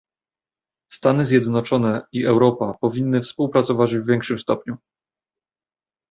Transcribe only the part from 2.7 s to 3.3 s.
powinny